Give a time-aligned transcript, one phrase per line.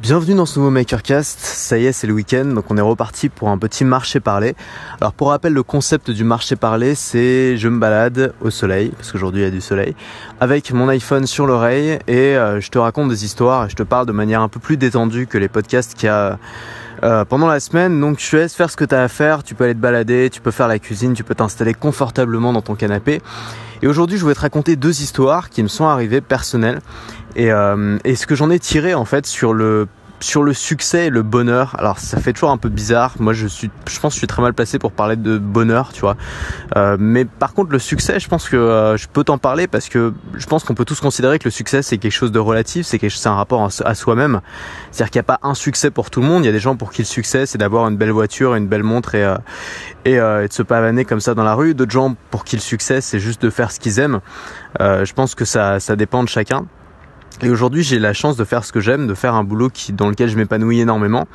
[0.00, 1.40] Bienvenue dans ce nouveau Makercast.
[1.40, 4.54] Ça y est, c'est le week-end, donc on est reparti pour un petit marché parlé.
[5.00, 9.10] Alors pour rappel, le concept du marché parlé, c'est je me balade au soleil, parce
[9.10, 9.96] qu'aujourd'hui il y a du soleil,
[10.38, 13.82] avec mon iPhone sur l'oreille et euh, je te raconte des histoires et je te
[13.82, 16.38] parle de manière un peu plus détendue que les podcasts qu'il y a
[17.02, 18.00] euh, pendant la semaine.
[18.00, 19.42] Donc je te laisse faire ce que tu as à faire.
[19.42, 22.62] Tu peux aller te balader, tu peux faire la cuisine, tu peux t'installer confortablement dans
[22.62, 23.20] ton canapé.
[23.82, 26.80] Et aujourd'hui, je voulais te raconter deux histoires qui me sont arrivées personnelles
[27.36, 29.88] et, euh, et ce que j'en ai tiré en fait sur le
[30.20, 31.74] sur le succès et le bonheur.
[31.78, 33.14] Alors ça fait toujours un peu bizarre.
[33.18, 35.92] Moi je suis, je pense que je suis très mal placé pour parler de bonheur,
[35.92, 36.16] tu vois.
[36.76, 39.88] Euh, mais par contre le succès, je pense que euh, je peux t'en parler parce
[39.88, 42.86] que je pense qu'on peut tous considérer que le succès c'est quelque chose de relatif,
[42.86, 44.40] c'est quelque c'est un rapport à, soi-même.
[44.90, 46.44] C'est-à-dire qu'il n'y a pas un succès pour tout le monde.
[46.44, 48.66] Il y a des gens pour qui le succès c'est d'avoir une belle voiture, une
[48.66, 49.36] belle montre et euh,
[50.04, 51.74] et, euh, et, de se pavaner comme ça dans la rue.
[51.74, 54.20] D'autres gens pour qui le succès c'est juste de faire ce qu'ils aiment.
[54.80, 56.66] je pense que ça ça dépend de chacun.
[57.42, 59.92] Et aujourd'hui, j'ai la chance de faire ce que j'aime, de faire un boulot qui,
[59.92, 61.26] dans lequel je m'épanouis énormément,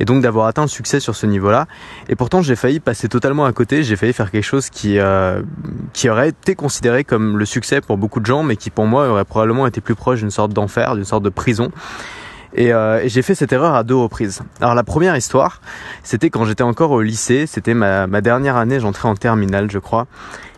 [0.00, 1.66] et donc d'avoir atteint le succès sur ce niveau-là.
[2.08, 3.82] Et pourtant, j'ai failli passer totalement à côté.
[3.82, 5.42] J'ai failli faire quelque chose qui euh,
[5.92, 9.08] qui aurait été considéré comme le succès pour beaucoup de gens, mais qui pour moi
[9.08, 11.70] aurait probablement été plus proche d'une sorte d'enfer, d'une sorte de prison.
[12.54, 14.40] Et, euh, et j'ai fait cette erreur à deux reprises.
[14.60, 15.60] Alors la première histoire,
[16.02, 19.78] c'était quand j'étais encore au lycée, c'était ma, ma dernière année, j'entrais en terminale, je
[19.78, 20.06] crois.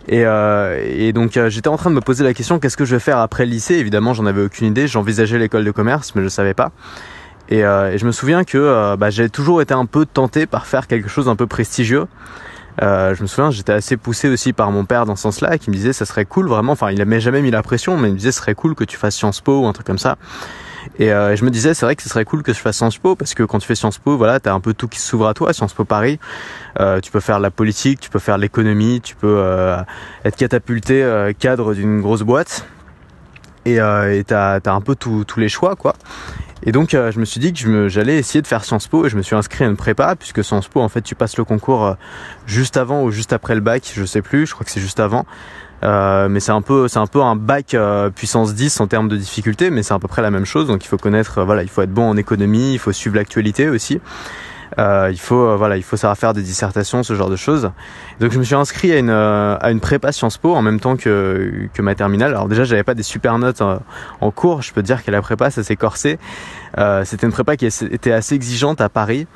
[0.09, 2.87] Et, euh, et donc euh, j'étais en train de me poser la question qu'est-ce que
[2.87, 3.75] je vais faire après le lycée?
[3.75, 4.89] Évidemment, j'en avais aucune idée.
[4.89, 6.73] J'envisageais l'école de commerce, mais je savais pas.
[7.51, 10.47] Et, euh, et je me souviens que euh, bah, j'ai toujours été un peu tenté
[10.47, 12.07] par faire quelque chose un peu prestigieux.
[12.81, 15.71] Euh, je me souviens, j'étais assez poussé aussi par mon père dans ce sens-là, qui
[15.71, 16.73] me disait ça serait cool vraiment.
[16.73, 18.85] Enfin, il n'avait jamais mis la pression, mais il me disait ce serait cool que
[18.85, 20.17] tu fasses Sciences Po ou un truc comme ça.
[20.99, 22.99] Et euh, je me disais, c'est vrai que ce serait cool que je fasse Sciences
[22.99, 25.29] Po parce que quand tu fais Sciences Po, voilà, t'as un peu tout qui s'ouvre
[25.29, 25.53] à toi.
[25.53, 26.19] Sciences Po Paris,
[26.81, 29.79] euh, tu peux faire la politique, tu peux faire l'économie, tu peux euh,
[30.25, 32.67] être catapulté euh, cadre d'une grosse boîte.
[33.67, 33.77] Et
[34.27, 35.95] t'as as un peu tous les choix, quoi.
[36.63, 39.09] Et donc euh, je me suis dit que j'allais essayer de faire Sciences Po et
[39.09, 41.45] je me suis inscrit à une prépa puisque Sciences Po en fait tu passes le
[41.45, 41.97] concours
[42.47, 45.01] juste avant ou juste après le bac, je sais plus, je crois que c'est juste
[45.01, 45.25] avant.
[45.85, 49.09] Euh, mais c'est un peu c'est un peu un bac euh, puissance 10 en termes
[49.09, 50.67] de difficulté mais c'est à peu près la même chose.
[50.67, 53.17] Donc il faut connaître euh, voilà il faut être bon en économie il faut suivre
[53.17, 54.01] l'actualité aussi.
[54.79, 57.71] Euh, il faut voilà il faut savoir faire des dissertations ce genre de choses.
[58.21, 60.97] Donc je me suis inscrit à une à une prépa Sciences Po en même temps
[60.97, 62.33] que que ma terminale.
[62.33, 64.63] Alors déjà j'avais pas des super notes en, cours.
[64.63, 66.19] Je peux dire que la prépa ça s'est corsé
[67.05, 69.27] c'était une prépa qui était assez exigeante à Paris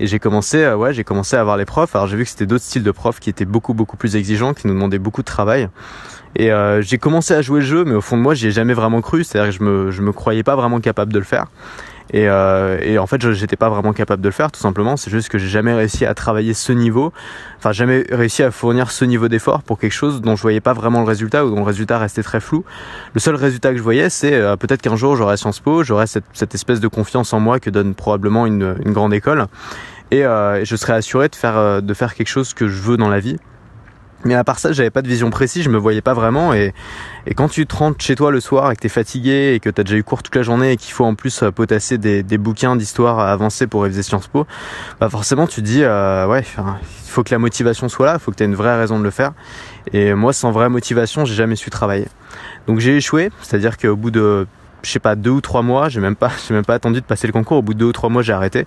[0.00, 1.94] et j'ai commencé, euh, ouais, j'ai commencé à avoir les profs.
[1.96, 4.54] Alors j'ai vu que c'était d'autres styles de profs qui étaient beaucoup beaucoup plus exigeants,
[4.54, 5.68] qui nous demandaient beaucoup de travail.
[6.36, 8.50] Et euh, j'ai commencé à jouer le jeu, mais au fond de moi, j'y ai
[8.50, 9.24] jamais vraiment cru.
[9.24, 11.46] C'est-à-dire que je me, je me croyais pas vraiment capable de le faire.
[12.12, 14.96] Et, euh, et en fait, j'étais pas vraiment capable de le faire, tout simplement.
[14.96, 17.12] C'est juste que j'ai jamais réussi à travailler ce niveau,
[17.58, 20.72] enfin jamais réussi à fournir ce niveau d'effort pour quelque chose dont je voyais pas
[20.72, 22.64] vraiment le résultat ou dont le résultat restait très flou.
[23.14, 26.06] Le seul résultat que je voyais, c'est euh, peut-être qu'un jour j'aurai Sciences Po, j'aurai
[26.06, 29.46] cette, cette, espèce de confiance en moi que donne probablement une, une grande école,
[30.10, 32.96] et euh, je serais assuré de faire euh, de faire quelque chose que je veux
[32.96, 33.36] dans la vie.
[34.24, 36.52] Mais à part ça, j'avais pas de vision précise, je me voyais pas vraiment.
[36.52, 36.74] Et,
[37.26, 39.70] et quand tu te rentres chez toi le soir et que t'es fatigué et que
[39.70, 42.22] t'as déjà eu cours toute la journée et qu'il faut en plus euh, potasser des,
[42.22, 44.46] des bouquins d'histoire avancés pour réviser Sciences Po,
[45.00, 48.32] bah forcément tu dis euh, ouais, il faut que la motivation soit là, il faut
[48.32, 49.32] que tu aies une vraie raison de le faire.
[49.92, 52.08] Et moi, sans vraie motivation, j'ai jamais su travailler.
[52.66, 54.46] Donc j'ai échoué, c'est-à-dire qu'au bout de
[54.82, 57.06] je sais pas deux ou trois mois, j'ai même pas j'ai même pas attendu de
[57.06, 57.58] passer le concours.
[57.58, 58.66] Au bout de deux ou trois mois, j'ai arrêté.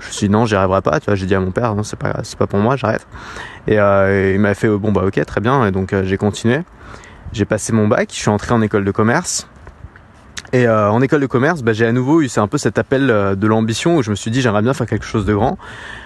[0.00, 0.98] Je me suis dit non, j'y arriverai pas.
[0.98, 3.06] Tu vois, j'ai dit à mon père non, c'est pas c'est pas pour moi, j'arrête.
[3.66, 5.66] Et euh, il m'a fait bon bah ok, très bien.
[5.66, 6.62] Et donc euh, j'ai continué.
[7.32, 9.46] J'ai passé mon bac, je suis entré en école de commerce.
[10.52, 12.76] Et euh, en école de commerce, bah, j'ai à nouveau eu c'est un peu cet
[12.76, 15.34] appel euh, de l'ambition où je me suis dit j'aimerais bien faire quelque chose de
[15.34, 15.58] grand.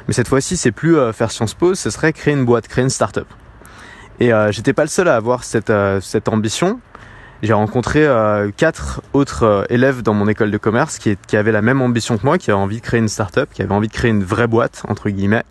[0.06, 2.90] Mais cette fois-ci, c'est plus faire Sciences Po, ce serait créer une boîte, créer une
[2.90, 3.26] start-up.
[4.20, 6.78] Et j'étais pas le seul à avoir cette, cette ambition
[7.46, 11.52] j'ai rencontré euh, quatre autres euh, élèves dans mon école de commerce qui, qui, avaient
[11.52, 13.88] la même ambition que moi, qui avaient envie de créer une start-up, qui avaient envie
[13.88, 15.44] de créer une vraie boîte entre guillemets.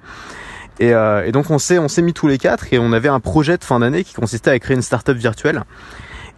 [0.80, 3.10] Et, euh, et donc on s'est on s'est mis tous les quatre et on avait
[3.10, 5.64] un projet de fin d'année qui consistait à créer une start-up virtuelle.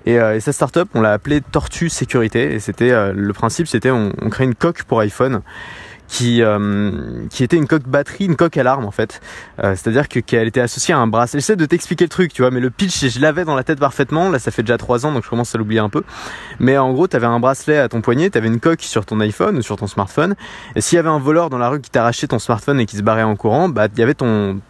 [0.06, 2.54] Et, euh, et cette start-up, on l'a appelée Tortue Sécurité.
[2.54, 5.42] Et c'était euh, le principe, c'était on, on crée une coque pour iPhone
[6.07, 6.92] qui euh,
[7.30, 9.22] qui était une coque batterie, une coque alarme en fait.
[9.63, 11.40] Euh, C'est-à-dire que qu'elle était associée à un bracelet.
[11.40, 13.80] J'essaie de t'expliquer le truc, tu vois, mais le pitch je l'avais dans la tête
[13.80, 14.30] parfaitement.
[14.30, 16.04] Là, ça fait déjà trois ans, donc je commence à l'oublier un peu.
[16.60, 19.57] Mais en gros, t'avais un bracelet à ton poignet, t'avais une coque sur ton iPhone
[19.57, 20.36] ou sur ton smartphone.
[20.75, 22.98] Et s'il y avait un voleur dans la rue qui t'arrachait ton smartphone et qui
[22.98, 24.62] se barrait en courant, bah il y avait ton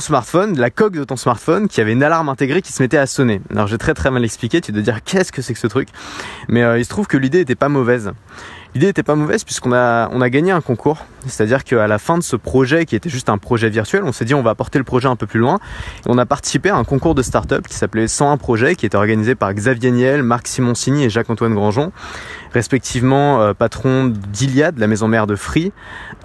[0.00, 3.06] smartphone, la coque de ton smartphone, qui avait une alarme intégrée qui se mettait à
[3.06, 3.40] sonner.
[3.50, 5.88] Alors j'ai très très mal expliqué, tu dois dire qu'est-ce que c'est que ce truc?
[6.48, 8.12] Mais euh, il se trouve que l'idée était pas mauvaise.
[8.74, 11.06] L'idée était pas mauvaise puisqu'on a, on a gagné un concours.
[11.26, 14.24] C'est-à-dire qu'à la fin de ce projet, qui était juste un projet virtuel, on s'est
[14.24, 15.60] dit on va porter le projet un peu plus loin.
[16.06, 19.36] On a participé à un concours de start-up qui s'appelait 101 projets, qui était organisé
[19.36, 21.92] par Xavier Niel, Marc Simoncini et Jacques-Antoine Grandjean,
[22.52, 25.72] respectivement euh, patron d'Iliade, la maison mère de Free,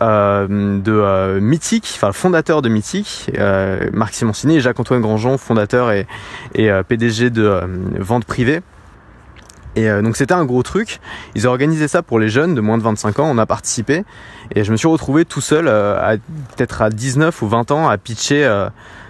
[0.01, 0.47] euh,
[0.79, 6.07] de euh, Mythique, enfin fondateur de Mythique, euh, Marc Simoncini et Jacques-Antoine Grandjean, fondateur et,
[6.55, 7.61] et PDG de
[7.99, 8.61] vente privée.
[9.75, 10.99] Et euh, donc c'était un gros truc.
[11.35, 13.29] Ils ont organisé ça pour les jeunes de moins de 25 ans.
[13.29, 14.03] On a participé
[14.55, 16.17] et je me suis retrouvé tout seul, euh,
[16.55, 18.69] peut-être à 19 ou 20 ans, à pitcher euh,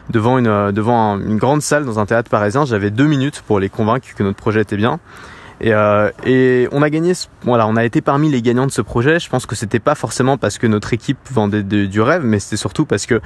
[0.09, 2.65] devant une devant une grande salle dans un théâtre parisien.
[2.65, 4.99] J'avais deux minutes pour les convaincre que notre projet était bien.
[5.61, 7.13] Et, euh, et, on a gagné,
[7.43, 9.19] voilà, on a été parmi les gagnants de ce projet.
[9.19, 12.57] Je pense que c'était pas forcément parce que notre équipe vendait du rêve, mais c'était
[12.57, 13.21] surtout parce que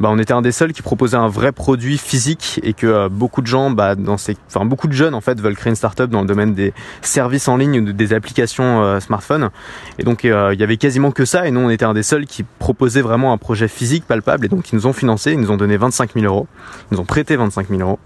[0.00, 3.08] bah, on était un des seuls qui proposait un vrai produit physique et que euh,
[3.08, 5.76] beaucoup de gens, bah, dans ces, enfin beaucoup de jeunes en fait veulent créer une
[5.76, 6.72] startup dans le domaine des
[7.02, 9.50] services en ligne ou des applications euh, smartphone.
[9.98, 11.46] Et donc il y avait quasiment que ça.
[11.46, 14.46] Et nous on était un des seuls qui proposait vraiment un projet physique palpable.
[14.46, 16.48] Et donc ils nous ont financé, ils nous ont donné 25 000 euros,
[16.90, 17.98] ils nous ont prêté 25 000 euros.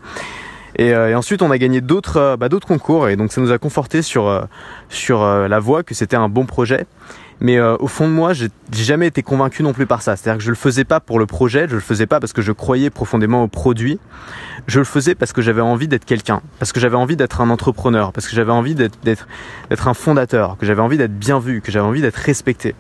[0.79, 3.51] Euh, et, ensuite, on a gagné d'autres euh, bah, d'autres concours et donc ça nous
[3.51, 4.43] a conforté sur euh,
[4.89, 6.87] sur la voie que c'était un bon projet.
[7.41, 10.17] Mais au fond de moi, j'ai jamais été convaincu non plus par ça.
[10.17, 12.43] C'est-à-dire que je le faisais pas pour le projet, je le faisais pas parce que
[12.43, 13.99] je croyais profondément au produit.
[14.67, 17.51] Je le faisais parce que j'avais envie d'être quelqu'un, parce que j'avais envie d'être un
[17.51, 21.73] entrepreneur, parce que j'avais envie d'être un fondateur, que j'avais envie d'être bien vu, que
[21.73, 22.75] j'avais envie d'être respecté.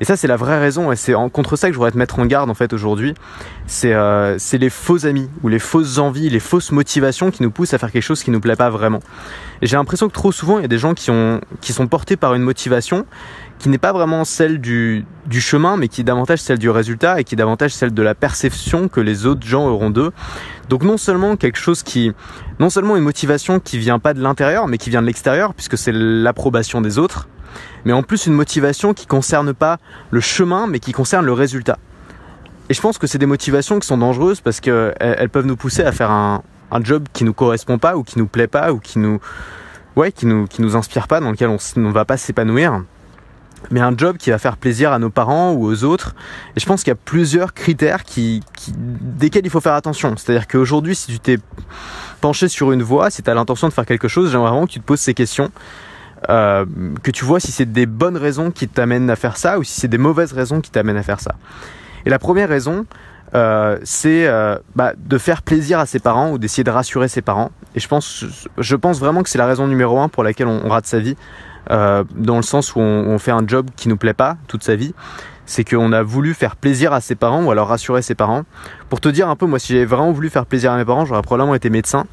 [0.00, 2.18] Et ça, c'est la vraie raison, et c'est contre ça que je voudrais te mettre
[2.18, 3.14] en garde en fait aujourd'hui.
[3.66, 7.74] C'est euh, les faux amis ou les fausses envies, les fausses motivations qui nous poussent
[7.74, 9.00] à faire quelque chose qui nous plaît pas vraiment.
[9.62, 12.16] J'ai l'impression que trop souvent, il y a des gens qui ont qui sont portés
[12.16, 13.06] par une motivation
[13.64, 17.24] qui n'est pas vraiment celle du, chemin, mais qui est davantage celle du résultat et
[17.24, 20.12] qui est davantage celle de la perception que les autres gens auront d'eux.
[20.68, 22.12] Donc non seulement quelque chose qui,
[22.60, 25.78] non seulement une motivation qui vient pas de l'intérieur, mais qui vient de l'extérieur, puisque
[25.78, 27.26] c'est l'approbation des autres,
[27.86, 29.78] mais en plus une motivation qui concerne pas
[30.10, 31.78] le chemin, mais qui concerne le résultat.
[32.68, 35.56] Et je pense que c'est des motivations qui sont dangereuses parce qu'elles elles peuvent nous
[35.56, 38.74] pousser à faire un, un job qui nous correspond pas ou qui nous plaît pas
[38.74, 39.20] ou qui nous,
[39.96, 42.82] ouais, qui nous, qui nous inspire pas, dans lequel on ne va pas s'épanouir
[43.70, 46.14] mais un job qui va faire plaisir à nos parents ou aux autres.
[46.56, 50.16] Et je pense qu'il y a plusieurs critères qui, qui, desquels il faut faire attention.
[50.16, 51.38] C'est-à-dire qu'aujourd'hui, si tu t'es
[52.20, 54.72] penché sur une voie, si tu as l'intention de faire quelque chose, j'aimerais vraiment que
[54.72, 55.50] tu te poses ces questions.
[56.30, 56.64] Euh,
[57.02, 59.78] que tu vois si c'est des bonnes raisons qui t'amènent à faire ça ou si
[59.78, 61.34] c'est des mauvaises raisons qui t'amènent à faire ça.
[62.06, 62.86] Et la première raison,
[63.34, 67.22] euh, c'est euh, bah, de faire plaisir à ses parents ou d'essayer de rassurer ses
[67.22, 67.50] parents.
[67.74, 68.24] Et je pense,
[68.56, 71.16] je pense vraiment que c'est la raison numéro un pour laquelle on, rate sa vie,
[71.70, 74.76] euh, dans le sens où on, fait un job qui nous plaît pas toute sa
[74.76, 74.94] vie.
[75.46, 78.44] C'est qu'on a voulu faire plaisir à ses parents ou alors rassurer ses parents.
[78.88, 81.04] Pour te dire un peu, moi, si j'avais vraiment voulu faire plaisir à mes parents,
[81.04, 82.06] j'aurais probablement été médecin.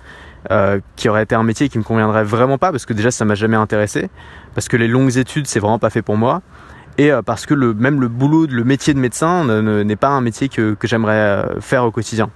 [0.50, 3.26] Euh, qui aurait été un métier qui me conviendrait vraiment pas parce que déjà ça
[3.26, 4.10] m'a jamais intéressé
[4.56, 6.42] parce que les longues études c'est vraiment pas fait pour moi
[6.98, 10.22] et euh, parce que le, même le boulot, le métier de médecin n'est pas un
[10.22, 12.32] métier que, que j'aimerais faire au quotidien.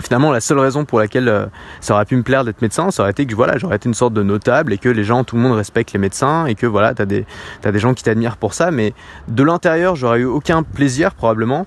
[0.00, 1.50] Finalement, la seule raison pour laquelle
[1.80, 3.94] ça aurait pu me plaire d'être médecin, ça aurait été que voilà, j'aurais été une
[3.94, 6.66] sorte de notable et que les gens, tout le monde respecte les médecins et que
[6.66, 7.26] voilà, t'as des,
[7.64, 8.94] as des gens qui t'admirent pour ça, mais
[9.28, 11.66] de l'intérieur, j'aurais eu aucun plaisir probablement.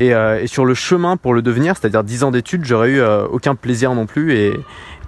[0.00, 3.00] Et, euh, et, sur le chemin pour le devenir, c'est-à-dire 10 ans d'études, j'aurais eu
[3.00, 4.58] euh, aucun plaisir non plus et,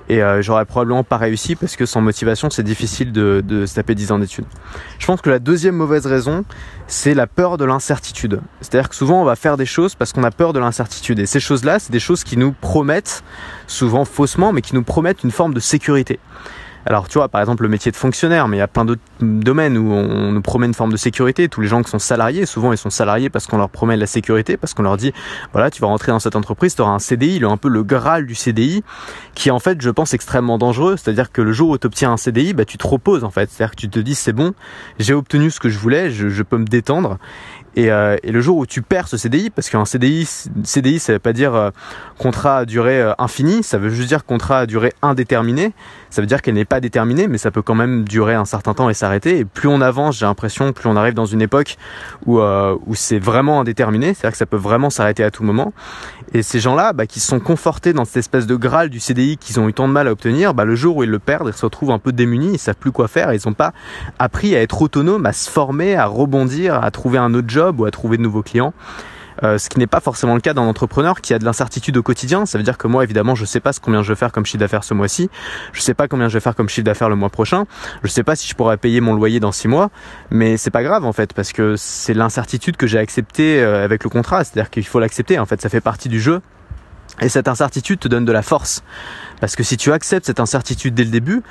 [0.09, 3.75] et euh, j'aurais probablement pas réussi parce que sans motivation, c'est difficile de, de se
[3.75, 4.45] taper 10 ans d'études.
[4.99, 6.45] Je pense que la deuxième mauvaise raison,
[6.87, 8.41] c'est la peur de l'incertitude.
[8.61, 11.19] C'est-à-dire que souvent, on va faire des choses parce qu'on a peur de l'incertitude.
[11.19, 13.25] Et ces choses-là, c'est des choses qui nous promettent,
[13.67, 16.19] souvent faussement, mais qui nous promettent une forme de sécurité.
[16.87, 19.01] Alors tu vois, par exemple le métier de fonctionnaire, mais il y a plein d'autres
[19.21, 21.49] domaines où on nous promet une forme de sécurité.
[21.49, 24.07] Tous les gens qui sont salariés, souvent ils sont salariés parce qu'on leur promet la
[24.07, 25.13] sécurité, parce qu'on leur dit,
[25.53, 27.83] voilà, tu vas rentrer dans cette entreprise, tu auras un CDI, il un peu le
[27.83, 28.83] graal du CDI,
[29.35, 30.97] qui en fait, je pense, extrêmement dangereux.
[30.97, 33.51] C'est-à-dire que le jour où tu obtiens un CDI, bah, tu te reposes en fait.
[33.51, 34.55] C'est-à-dire que tu te dis, c'est bon,
[34.99, 37.19] j'ai obtenu ce que je voulais, je peux me détendre.
[37.77, 40.29] Et, euh, et, le jour où tu perds ce CDI, parce qu'un CDI,
[40.63, 41.71] CDI, ça veut pas dire euh,
[42.19, 45.73] contrat à durée euh, infinie, ça veut juste dire contrat à durée indéterminée.
[46.11, 48.73] Ça veut dire qu'elle n'est pas déterminée, mais ça peut quand même durer un certain
[48.73, 49.39] temps et s'arrêter.
[49.39, 51.77] Et plus on avance, j'ai l'impression, plus on arrive dans une époque
[52.27, 55.73] où, euh, où c'est vraiment indéterminé, c'est-à-dire que ça peut vraiment s'arrêter à tout moment.
[56.33, 59.37] Et ces gens-là, bah, qui se sont confortés dans cette espèce de graal du CDI
[59.39, 61.49] qu'ils ont eu tant de mal à obtenir, bah, le jour où ils le perdent,
[61.49, 63.73] ils se retrouvent un peu démunis, ils savent plus quoi faire, ils n'ont pas
[64.21, 67.85] appris à être autonomes, à se former, à rebondir, à trouver un autre job ou
[67.85, 68.73] à trouver de nouveaux clients.
[69.43, 72.03] Euh, ce qui n'est pas forcément le cas d'un entrepreneur qui a de l'incertitude au
[72.03, 72.47] quotidien.
[72.47, 74.59] Ça veut dire que moi, évidemment, je sais pas combien je vais faire comme chiffre
[74.59, 75.29] d'affaires ce mois-ci.
[75.73, 77.65] Je sais pas combien je vais faire comme chiffre d'affaires le mois prochain.
[78.03, 79.91] Je sais pas si je pourrais payer mon loyer dans six mois.
[80.31, 84.05] Mais c'est pas grave, en fait, parce que c'est l'incertitude que j'ai acceptée euh, avec
[84.05, 84.45] le contrat.
[84.45, 85.39] C'est-à-dire qu'il faut l'accepter.
[85.39, 86.41] En fait, ça fait partie du jeu.
[87.21, 88.83] Et cette incertitude te donne de la force.
[89.41, 91.43] Parce que si tu acceptes cette incertitude dès le début,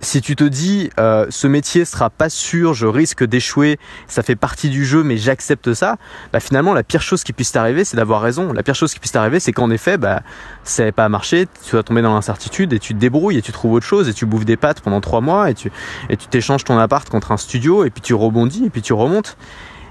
[0.00, 4.36] si tu te dis euh, ce métier sera pas sûr, je risque d'échouer, ça fait
[4.36, 5.96] partie du jeu, mais j'accepte ça,
[6.32, 8.52] bah finalement la pire chose qui puisse t'arriver, c'est d'avoir raison.
[8.52, 10.22] La pire chose qui puisse t'arriver, c'est qu'en effet, bah
[10.64, 13.52] ça n'avait pas marché, tu vas tomber dans l'incertitude et tu te débrouilles et tu
[13.52, 15.70] trouves autre chose et tu bouffes des pâtes pendant trois mois et tu
[16.08, 18.94] et tu t'échanges ton appart contre un studio et puis tu rebondis et puis tu
[18.94, 19.36] remontes.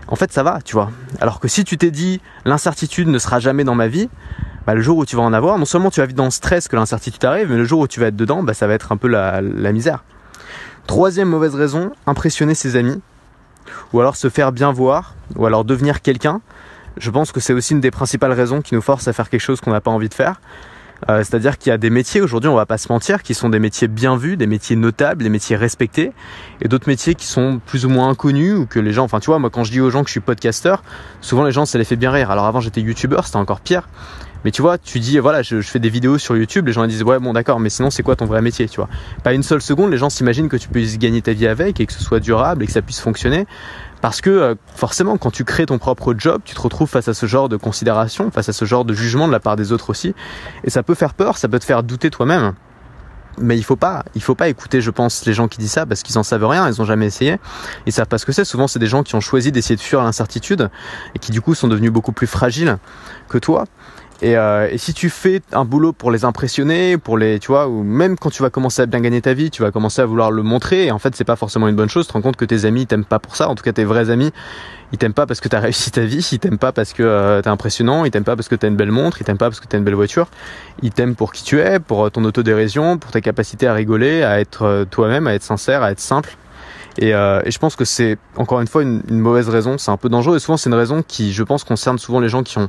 [0.09, 0.91] En fait, ça va, tu vois.
[1.21, 4.09] Alors que si tu t'es dit l'incertitude ne sera jamais dans ma vie,
[4.65, 6.31] bah, le jour où tu vas en avoir, non seulement tu vas vivre dans le
[6.31, 8.73] stress que l'incertitude arrive, mais le jour où tu vas être dedans, bah, ça va
[8.73, 10.03] être un peu la, misère.
[10.87, 12.99] Troisième mauvaise raison, impressionner ses amis,
[13.93, 16.41] ou alors se faire bien voir, ou alors devenir quelqu'un.
[16.97, 19.41] Je pense que c'est aussi une des principales raisons qui nous force à faire quelque
[19.41, 20.41] chose qu'on n'a pas envie de faire.
[21.07, 23.49] Euh, c'est-à-dire qu'il y a des métiers aujourd'hui, on va pas se mentir, qui sont
[23.49, 26.11] des métiers bien vus, des métiers notables, des métiers respectés,
[26.61, 29.27] et d'autres métiers qui sont plus ou moins inconnus ou que les gens, enfin tu
[29.27, 30.83] vois, moi quand je dis aux gens que je suis podcasteur,
[31.21, 32.31] souvent les gens ça les fait bien rire.
[32.31, 33.87] Alors avant j'étais youtubeur, c'était encore pire.
[34.45, 37.03] Mais tu vois, tu dis, voilà, je, fais des vidéos sur YouTube, les gens disent,
[37.03, 38.87] ouais, bon, d'accord, mais sinon, c'est quoi ton vrai métier, tu vois?
[39.23, 41.85] Pas une seule seconde, les gens s'imaginent que tu puisses gagner ta vie avec et
[41.85, 43.47] que ce soit durable et que ça puisse fonctionner.
[44.01, 47.13] Parce que euh, forcément, quand tu crées ton propre job, tu te retrouves face à
[47.13, 49.89] ce genre de considération, face à ce genre de jugement de la part des autres
[49.89, 50.15] aussi.
[50.63, 52.53] Et ça peut faire peur, ça peut te faire douter toi-même.
[53.37, 55.85] Mais il faut pas, il faut pas écouter, je pense, les gens qui disent ça
[55.85, 57.39] parce qu'ils en savent rien, ils ont jamais essayé,
[57.85, 58.43] ils savent pas ce que c'est.
[58.43, 60.69] Souvent, c'est des gens qui ont choisi d'essayer de fuir l'incertitude
[61.15, 62.77] et qui du coup sont devenus beaucoup plus fragiles
[63.29, 63.65] que toi.
[64.21, 67.83] Et, euh, si tu fais un boulot pour les impressionner, pour les, tu vois, ou
[67.83, 70.31] même quand tu vas commencer à bien gagner ta vie, tu vas commencer à vouloir
[70.31, 70.87] le montrer.
[70.87, 72.05] Et en fait, c'est pas forcément une bonne chose.
[72.05, 73.47] Tu te rends compte que tes amis t'aiment pas pour ça.
[73.47, 74.31] En tout cas, tes vrais amis,
[74.91, 76.27] ils t'aiment pas parce que t'as réussi ta vie.
[76.31, 78.03] Ils t'aiment pas parce que euh, t'es impressionnant.
[78.03, 79.21] Ils t'aiment pas parce que t'as une belle montre.
[79.21, 80.27] Ils t'aiment pas parce que t'as une belle voiture.
[80.81, 84.41] Ils t'aiment pour qui tu es, pour ton autodérision, pour ta capacité à rigoler, à
[84.41, 86.35] être euh, toi-même, à être sincère, à être simple.
[86.97, 89.91] Et, euh, et, je pense que c'est encore une fois une, une mauvaise raison, c'est
[89.91, 90.35] un peu dangereux.
[90.35, 92.67] Et souvent, c'est une raison qui, je pense, concerne souvent les gens qui ont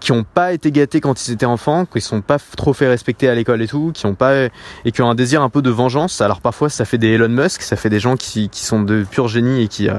[0.00, 3.28] qui ont pas été gâtés quand ils étaient enfants, qui sont pas trop fait respecter
[3.28, 4.48] à l'école et tout, qui ont pas
[4.84, 6.20] et qui ont un désir un peu de vengeance.
[6.20, 9.04] Alors parfois ça fait des Elon Musk, ça fait des gens qui, qui sont de
[9.08, 9.98] purs génies et qui euh,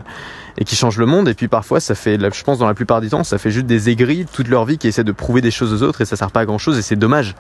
[0.60, 1.28] et qui changent le monde.
[1.30, 3.66] Et puis parfois, ça fait, je pense dans la plupart du temps, ça fait juste
[3.66, 6.18] des aigris toute leur vie qui essaient de prouver des choses aux autres et ça
[6.18, 7.36] sert pas à grand chose et c'est dommage.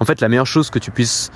[0.00, 1.30] En fait, la meilleure chose que tu puisses,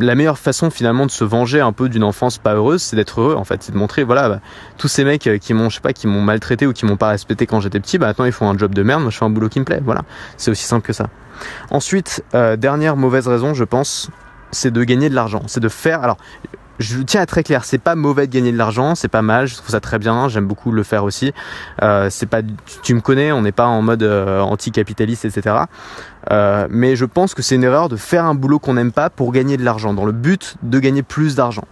[0.00, 3.20] la meilleure façon finalement de se venger un peu d'une enfance pas heureuse, c'est d'être
[3.20, 3.34] heureux.
[3.34, 4.40] En fait, c'est de montrer, voilà, bah,
[4.78, 7.08] tous ces mecs qui m'ont, je sais pas, qui m'ont maltraité ou qui m'ont pas
[7.08, 9.24] respecté quand j'étais petit, bah maintenant ils font un job de merde, moi je fais
[9.24, 10.02] un boulot qui Voilà,
[10.36, 11.08] c'est aussi simple que ça.
[11.70, 14.10] Ensuite, euh, dernière mauvaise raison, je pense,
[14.52, 15.42] c'est de gagner de l'argent.
[15.46, 16.02] C'est de faire.
[16.02, 16.18] Alors,
[16.78, 19.22] je tiens à être très clair, c'est pas mauvais de gagner de l'argent, c'est pas
[19.22, 21.32] mal, je trouve ça très bien, j'aime beaucoup le faire aussi.
[21.82, 22.40] Euh, c'est pas,
[22.82, 25.56] tu, me connais, on n'est pas en mode euh, anti-capitaliste, etc.
[26.30, 29.10] Euh, mais je pense que c'est une erreur de faire un boulot qu'on n'aime pas
[29.10, 31.64] pour gagner de l'argent, dans le but de gagner plus d'argent.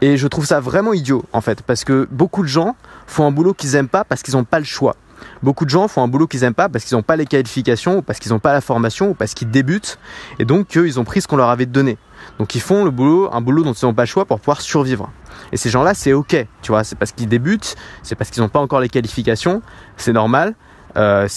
[0.00, 3.32] Et je trouve ça vraiment idiot en fait, parce que beaucoup de gens font un
[3.32, 4.94] boulot qu'ils aiment pas parce qu'ils n'ont pas le choix.
[5.42, 8.02] Beaucoup de gens font un boulot qu'ils aiment pas parce qu'ils n'ont pas les qualifications,
[8.02, 9.98] parce qu'ils n'ont pas la formation, parce qu'ils débutent,
[10.38, 11.98] et donc ils ont pris ce qu'on leur avait donné.
[12.38, 14.60] Donc ils font le boulot, un boulot dont ils n'ont pas le choix pour pouvoir
[14.60, 15.10] survivre.
[15.52, 18.48] Et ces gens-là, c'est ok, tu vois, c'est parce qu'ils débutent, c'est parce qu'ils n'ont
[18.48, 19.62] pas encore les qualifications,
[19.96, 20.54] c'est normal.
[20.96, 21.28] Euh,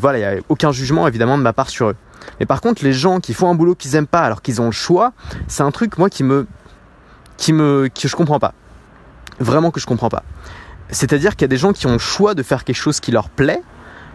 [0.00, 1.96] voilà, il n'y a aucun jugement évidemment de ma part sur eux.
[2.40, 4.66] Mais par contre, les gens qui font un boulot qu'ils aiment pas alors qu'ils ont
[4.66, 5.12] le choix,
[5.46, 6.46] c'est un truc moi qui me
[7.36, 8.54] qui me que je comprends pas.
[9.40, 10.24] Vraiment que je comprends pas.
[10.90, 13.10] C'est-à-dire qu'il y a des gens qui ont le choix de faire quelque chose qui
[13.10, 13.62] leur plaît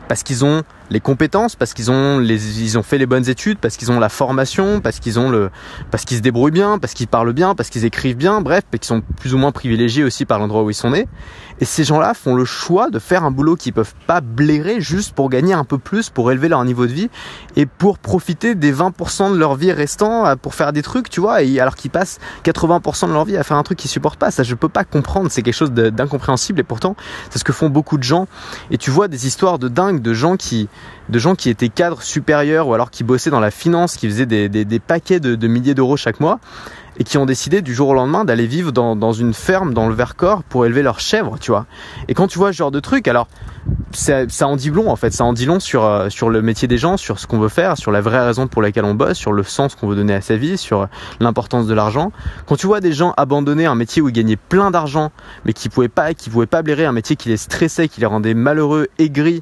[0.08, 0.64] parce qu'ils ont
[0.94, 4.80] les compétences, parce qu'ils ont ont fait les bonnes études, parce qu'ils ont la formation,
[4.80, 5.50] parce qu'ils ont le,
[5.90, 8.78] parce qu'ils se débrouillent bien, parce qu'ils parlent bien, parce qu'ils écrivent bien, bref, et
[8.78, 11.08] qu'ils sont plus ou moins privilégiés aussi par l'endroit où ils sont nés.
[11.60, 15.14] Et ces gens-là font le choix de faire un boulot qu'ils peuvent pas blairer juste
[15.14, 17.10] pour gagner un peu plus, pour élever leur niveau de vie
[17.56, 21.38] et pour profiter des 20% de leur vie restant pour faire des trucs, tu vois,
[21.60, 24.30] alors qu'ils passent 80% de leur vie à faire un truc qu'ils supportent pas.
[24.30, 25.30] Ça, je peux pas comprendre.
[25.32, 26.96] C'est quelque chose d'incompréhensible et pourtant,
[27.30, 28.28] c'est ce que font beaucoup de gens.
[28.70, 30.70] Et tu vois des histoires de dingue de gens qui,
[31.10, 34.26] de gens qui étaient cadres supérieurs ou alors qui bossaient dans la finance, qui faisaient
[34.26, 36.40] des, des, paquets de, milliers d'euros chaque mois
[36.98, 39.88] et qui ont décidé du jour au lendemain d'aller vivre dans, dans, une ferme dans
[39.88, 41.66] le Vercors pour élever leurs chèvres, tu vois.
[42.08, 43.28] Et quand tu vois ce genre de truc, alors
[43.94, 46.44] ça, ça en dit long en fait, ça en dit long sur, euh, sur le
[46.44, 48.94] métier des gens, sur ce qu'on veut faire, sur la vraie raison pour laquelle on
[48.94, 50.88] bosse, sur le sens qu'on veut donner à sa vie, sur
[51.20, 52.12] l'importance de l'argent.
[52.46, 55.12] Quand tu vois des gens abandonner un métier où ils gagnaient plein d'argent,
[55.46, 58.08] mais qui pouvaient pas, qui pouvaient pas blairer un métier qui les stressait, qui les
[58.08, 59.42] rendait malheureux, aigris,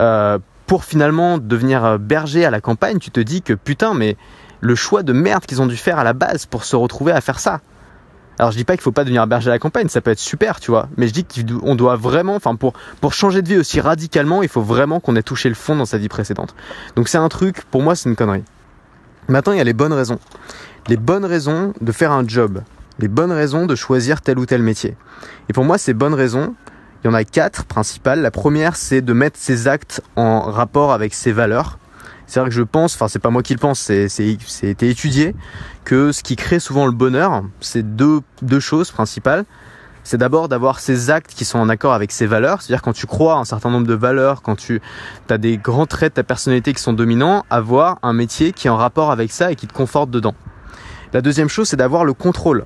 [0.00, 4.16] euh, pour finalement devenir euh, berger à la campagne, tu te dis que putain, mais
[4.60, 7.20] le choix de merde qu'ils ont dû faire à la base pour se retrouver à
[7.20, 7.60] faire ça.
[8.38, 10.20] Alors je dis pas qu'il faut pas devenir berger à la campagne, ça peut être
[10.20, 13.56] super, tu vois, mais je dis qu'on doit vraiment, enfin pour pour changer de vie
[13.56, 16.54] aussi radicalement, il faut vraiment qu'on ait touché le fond dans sa vie précédente.
[16.94, 18.44] Donc c'est un truc, pour moi c'est une connerie.
[19.26, 20.20] Maintenant il y a les bonnes raisons,
[20.86, 22.60] les bonnes raisons de faire un job,
[23.00, 24.96] les bonnes raisons de choisir tel ou tel métier.
[25.48, 26.54] Et pour moi ces bonnes raisons,
[27.02, 28.20] il y en a quatre principales.
[28.20, 31.78] La première c'est de mettre ses actes en rapport avec ses valeurs
[32.26, 34.08] C'est vrai que je pense, enfin c'est pas moi qui le pense, c'est
[34.62, 35.34] été étudié
[35.84, 39.44] que ce qui crée souvent le bonheur, c'est deux, deux choses principales.
[40.04, 43.06] C'est d'abord d'avoir ces actes qui sont en accord avec ses valeurs, c'est-à-dire quand tu
[43.06, 44.80] crois un certain nombre de valeurs, quand tu
[45.28, 48.70] as des grands traits de ta personnalité qui sont dominants, avoir un métier qui est
[48.70, 50.34] en rapport avec ça et qui te conforte dedans.
[51.12, 52.64] La deuxième chose, c'est d'avoir le contrôle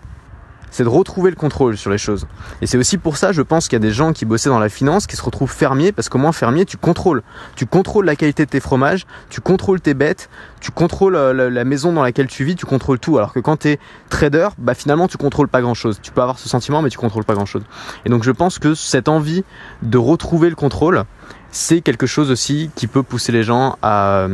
[0.72, 2.26] c'est de retrouver le contrôle sur les choses.
[2.62, 4.58] Et c'est aussi pour ça, je pense qu'il y a des gens qui bossaient dans
[4.58, 7.22] la finance qui se retrouvent fermiers parce qu'au moins fermier, tu contrôles.
[7.54, 11.64] Tu contrôles la qualité de tes fromages, tu contrôles tes bêtes, tu contrôles euh, la,
[11.64, 13.18] maison dans laquelle tu vis, tu contrôles tout.
[13.18, 15.98] Alors que quand tu es trader, bah finalement tu contrôles pas grand chose.
[16.02, 17.62] Tu peux avoir ce sentiment, mais tu contrôles pas grand chose.
[18.06, 19.44] Et donc je pense que cette envie
[19.82, 21.04] de retrouver le contrôle,
[21.50, 24.26] c'est quelque chose aussi qui peut pousser les gens à,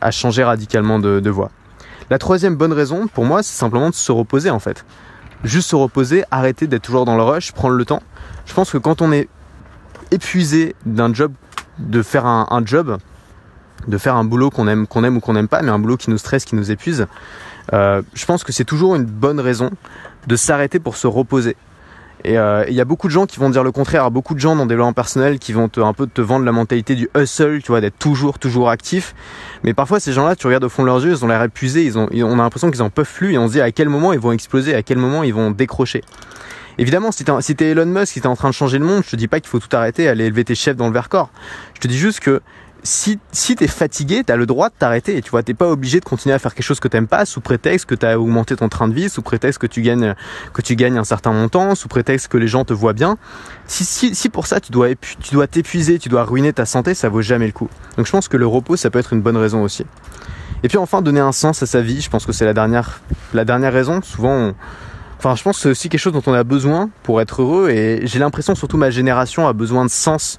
[0.00, 1.50] à changer radicalement de voie.
[2.08, 4.84] La troisième bonne raison, pour moi, c'est simplement de se reposer en fait
[5.44, 8.02] juste se reposer, arrêter d'être toujours dans le rush, prendre le temps.
[8.46, 9.28] Je pense que quand on est
[10.10, 11.32] épuisé d'un job,
[11.78, 12.98] de faire un, job,
[13.86, 16.18] de faire un boulot qu'on aime, ou qu'on n'aime pas, mais un boulot qui nous
[16.18, 17.06] stresse, qui nous épuise,
[17.72, 19.70] euh, je pense que c'est toujours une bonne raison
[20.26, 21.56] de s'arrêter pour se reposer.
[22.24, 24.40] Et euh, il y a beaucoup de gens qui vont dire le contraire, beaucoup de
[24.40, 27.08] gens dans le développement personnel qui vont te, un peu te vendre la mentalité du
[27.16, 29.14] hustle, tu vois, d'être toujours, toujours actif.
[29.62, 31.84] Mais parfois, ces gens-là, tu regardes au fond de leurs yeux, ils ont l'air épuisés,
[31.84, 33.88] ils ont, on a l'impression qu'ils en peuvent plus et on se dit à quel
[33.88, 36.02] moment ils vont exploser, à quel moment ils vont décrocher.
[36.78, 39.10] Évidemment, si t'es, si Elon Musk, si t'es en train de changer le monde, je
[39.10, 41.30] te dis pas qu'il faut tout arrêter, aller élever tes chefs dans le Vercors.
[41.74, 42.42] Je te dis juste que
[42.86, 45.20] si, si t'es fatigué, t'as le droit de t'arrêter.
[45.20, 47.40] Tu vois, t'es pas obligé de continuer à faire quelque chose que t'aimes pas sous
[47.40, 50.14] prétexte que t'as augmenté ton train de vie, sous prétexte que tu gagnes,
[50.98, 53.18] un certain montant, sous prétexte que les gens te voient bien.
[53.66, 57.22] Si, si, pour ça tu dois, tu t'épuiser, tu dois ruiner ta santé, ça vaut
[57.22, 57.68] jamais le coup.
[57.96, 59.84] Donc je pense que le repos, ça peut être une bonne raison aussi.
[60.62, 63.00] Et puis enfin, donner un sens à sa vie, je pense que c'est la dernière,
[63.34, 64.00] la dernière raison.
[64.02, 64.54] Souvent,
[65.18, 67.70] Enfin, je pense que c'est aussi quelque chose dont on a besoin pour être heureux
[67.70, 70.38] et j'ai l'impression surtout ma génération a besoin de sens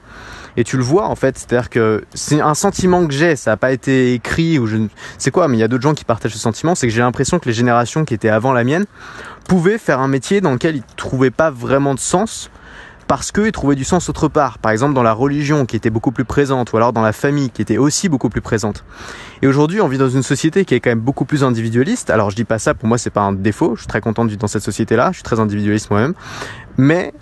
[0.57, 3.57] et tu le vois en fait, c'est-à-dire que c'est un sentiment que j'ai, ça n'a
[3.57, 4.77] pas été écrit ou je
[5.17, 7.01] sais quoi, mais il y a d'autres gens qui partagent ce sentiment, c'est que j'ai
[7.01, 8.85] l'impression que les générations qui étaient avant la mienne
[9.47, 12.49] pouvaient faire un métier dans lequel ils trouvaient pas vraiment de sens
[13.07, 14.57] parce qu'ils trouvaient du sens autre part.
[14.59, 17.49] Par exemple, dans la religion qui était beaucoup plus présente, ou alors dans la famille
[17.49, 18.83] qui était aussi beaucoup plus présente.
[19.41, 22.09] Et aujourd'hui, on vit dans une société qui est quand même beaucoup plus individualiste.
[22.09, 23.75] Alors, je dis pas ça, pour moi, c'est pas un défaut.
[23.75, 25.11] Je suis très content de vivre dans cette société-là.
[25.11, 26.15] Je suis très individualiste moi-même.
[26.75, 27.13] Mais,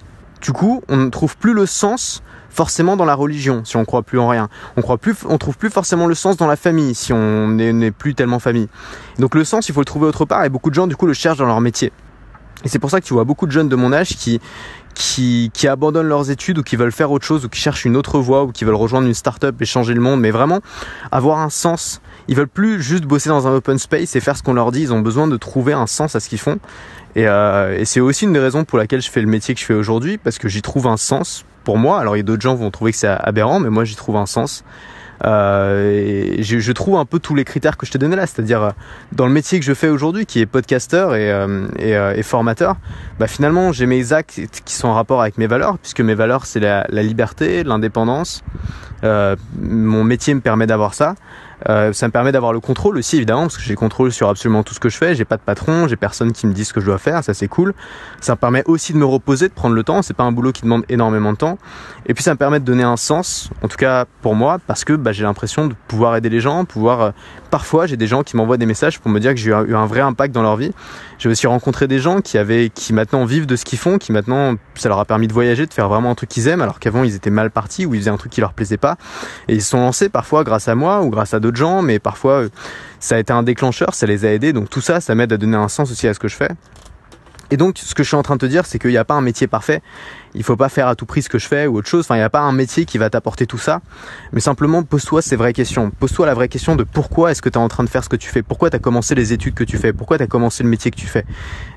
[0.42, 2.24] du coup, on ne trouve plus le sens
[2.56, 4.50] forcément dans la religion si on croit plus en rien.
[4.78, 7.91] On croit plus, on trouve plus forcément le sens dans la famille si on n'est
[7.91, 8.70] plus tellement famille.
[9.20, 11.06] Donc le sens, il faut le trouver autre part et beaucoup de gens du coup
[11.06, 11.91] le cherchent dans leur métier.
[12.63, 14.39] Et c'est pour ça que tu vois beaucoup de jeunes de mon âge qui,
[14.96, 18.20] qui, abandonnent leurs études ou qui veulent faire autre chose ou qui cherchent une autre
[18.20, 20.62] voie ou qui veulent rejoindre une start-up et changer le monde, mais vraiment
[21.12, 22.02] avoir un sens.
[22.28, 24.82] Ils veulent plus juste bosser dans un open space et faire ce qu'on leur dit,
[24.82, 26.58] ils ont besoin de trouver un sens à ce qu'ils font.
[27.15, 29.60] Et, euh, et c'est aussi une des raisons pour laquelle je fais le métier que
[29.60, 31.99] je fais aujourd'hui, parce que j'y trouve un sens pour moi.
[31.99, 34.15] Alors il y a d'autres gens vont trouver que c'est aberrant, mais moi j'y trouve
[34.15, 34.63] un sens.
[35.23, 38.62] Euh, je, je, trouve un peu tous les critères que je t'ai donné là, c'est-à-dire
[38.62, 38.71] euh,
[39.13, 42.23] dans le métier que je fais aujourd'hui, qui est podcasteur et, euh, et, euh, et,
[42.23, 42.75] formateur,
[43.17, 46.45] bah finalement j'ai mes actes qui sont en rapport avec mes valeurs, puisque mes valeurs
[46.45, 48.43] c'est la, la, liberté, l'indépendance.
[49.04, 51.15] mon métier me permet d'avoir ça.
[51.69, 54.30] Euh, ça me permet d'avoir le contrôle aussi évidemment parce que j'ai le contrôle sur
[54.30, 55.15] absolument tout ce que je fais.
[55.15, 57.34] J'ai pas de patron, j'ai personne qui me dit ce que je dois faire, ça
[57.34, 57.73] c'est cool.
[58.21, 60.01] Ça me permet aussi de me reposer, de prendre le temps.
[60.01, 61.58] C'est pas un boulot qui demande énormément de temps.
[62.06, 64.84] Et puis ça me permet de donner un sens, en tout cas pour moi, parce
[64.84, 67.13] que bah, j'ai l'impression de pouvoir aider les gens, pouvoir.
[67.56, 69.86] Parfois j'ai des gens qui m'envoient des messages pour me dire que j'ai eu un
[69.86, 70.74] vrai impact dans leur vie.
[71.20, 74.12] J'ai aussi rencontré des gens qui avaient, qui maintenant vivent de ce qu'ils font, qui
[74.12, 76.80] maintenant ça leur a permis de voyager, de faire vraiment un truc qu'ils aiment, alors
[76.80, 78.98] qu'avant ils étaient mal partis ou ils faisaient un truc qui leur plaisait pas.
[79.48, 81.98] Et ils se sont lancés parfois grâce à moi ou grâce à d'autres gens, mais
[81.98, 82.50] parfois euh,
[83.00, 84.52] ça a été un déclencheur, ça les a aidés.
[84.52, 86.50] Donc tout ça, ça m'aide à donner un sens aussi à ce que je fais.
[87.51, 89.05] Et donc, ce que je suis en train de te dire, c'est qu'il n'y a
[89.05, 89.81] pas un métier parfait.
[90.34, 92.05] Il faut pas faire à tout prix ce que je fais ou autre chose.
[92.05, 93.81] Enfin, il n'y a pas un métier qui va t'apporter tout ça.
[94.34, 95.91] Mais simplement, pose-toi ces vraies questions.
[95.91, 98.10] Pose-toi la vraie question de pourquoi est-ce que tu es en train de faire ce
[98.10, 98.41] que tu fais?
[98.41, 99.93] Pourquoi tu as commencé les études que tu fais?
[99.93, 101.25] Pourquoi tu as commencé le métier que tu fais?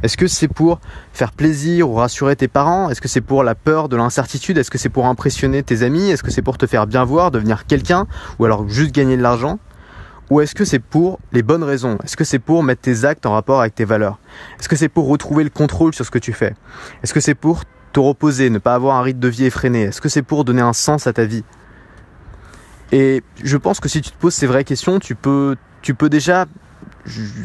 [0.02, 0.80] Est-ce que c'est pour
[1.12, 2.90] faire plaisir ou rassurer tes parents?
[2.90, 4.58] Est-ce que c'est pour la peur de l'incertitude?
[4.58, 6.10] Est-ce que c'est pour impressionner tes amis?
[6.10, 8.06] Est-ce que c'est pour te faire bien voir, devenir quelqu'un?
[8.38, 9.58] Ou alors juste gagner de l'argent?
[10.30, 11.98] Ou est-ce que c'est pour les bonnes raisons?
[12.04, 14.18] Est-ce que c'est pour mettre tes actes en rapport avec tes valeurs?
[14.60, 16.54] Est-ce que c'est pour retrouver le contrôle sur ce que tu fais?
[17.02, 19.84] Est-ce que c'est pour te reposer, ne pas avoir un rythme de vie effréné?
[19.84, 21.44] Est-ce que c'est pour donner un sens à ta vie?
[22.92, 25.56] Et je pense que si tu te poses ces vraies questions, tu peux,
[26.10, 26.46] déjà,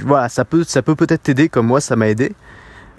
[0.05, 2.33] voilà, ça peut, ça peut peut-être t'aider comme moi, ça m'a aidé.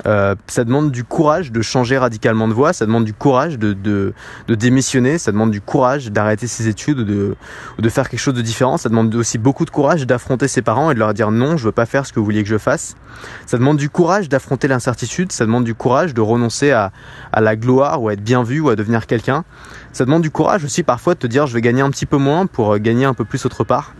[0.07, 4.13] Euh, ça demande du courage de changer radicalement de voie, ça demande du courage de,
[4.49, 8.77] démissionner, ça demande du courage d'arrêter ses études ou de, faire quelque chose de différent,
[8.77, 11.65] ça demande aussi beaucoup de courage d'affronter ses parents et de leur dire non, je
[11.65, 12.97] veux pas faire ce que vous vouliez que je fasse.
[13.47, 16.93] Ça demande du courage d'affronter l'incertitude, ça demande du courage de renoncer à,
[17.33, 19.45] à la gloire ou à être bien vu ou à devenir quelqu'un.
[19.93, 22.19] Ça demande du courage aussi parfois de te dire je vais gagner un petit peu
[22.19, 23.95] moins pour gagner un peu plus autre part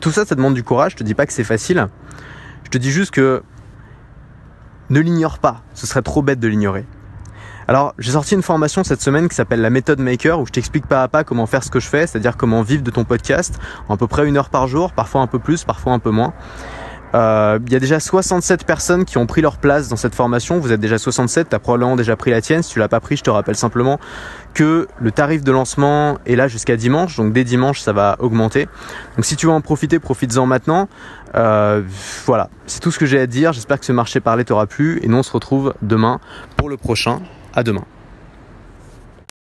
[0.00, 0.92] Tout ça, ça demande du courage.
[0.92, 1.86] Je te dis pas que c'est facile.
[2.64, 3.42] Je te dis juste que
[4.92, 5.62] ne l'ignore pas.
[5.74, 6.84] Ce serait trop bête de l'ignorer.
[7.66, 10.86] Alors, j'ai sorti une formation cette semaine qui s'appelle la méthode maker où je t'explique
[10.86, 13.58] pas à pas comment faire ce que je fais, c'est-à-dire comment vivre de ton podcast
[13.88, 16.10] en à peu près une heure par jour, parfois un peu plus, parfois un peu
[16.10, 16.34] moins.
[17.14, 20.58] Euh, il y a déjà 67 personnes qui ont pris leur place dans cette formation.
[20.58, 22.62] Vous êtes déjà 67, tu as probablement déjà pris la tienne.
[22.62, 23.98] Si tu l'as pas pris, je te rappelle simplement
[24.54, 27.16] que le tarif de lancement est là jusqu'à dimanche.
[27.16, 28.66] Donc dès dimanche, ça va augmenter.
[29.16, 30.88] Donc si tu veux en profiter, profites-en maintenant.
[31.34, 31.82] Euh,
[32.26, 33.52] voilà, c'est tout ce que j'ai à dire.
[33.52, 35.00] J'espère que ce marché parlé t'aura plu.
[35.02, 36.20] Et nous, on se retrouve demain
[36.56, 37.20] pour le prochain.
[37.54, 37.84] À demain.